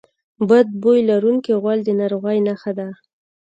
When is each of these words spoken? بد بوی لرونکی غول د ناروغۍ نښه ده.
بد 0.49 0.67
بوی 0.81 0.99
لرونکی 1.09 1.53
غول 1.61 1.79
د 1.83 1.89
ناروغۍ 1.99 2.37
نښه 2.47 2.71
ده. 2.79 2.87